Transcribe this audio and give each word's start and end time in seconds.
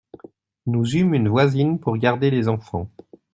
Nous 0.65 0.95
eûmes 0.97 1.13
une 1.13 1.29
voisine 1.29 1.79
pour 1.79 1.95
garder 1.95 2.31
les 2.31 2.47
enfants. 2.47 2.89